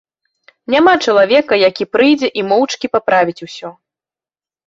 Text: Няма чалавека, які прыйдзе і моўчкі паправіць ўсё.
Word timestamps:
Няма 0.75 0.93
чалавека, 1.07 1.59
які 1.69 1.83
прыйдзе 1.95 2.29
і 2.41 2.45
моўчкі 2.53 2.87
паправіць 2.97 3.45
ўсё. 3.51 3.69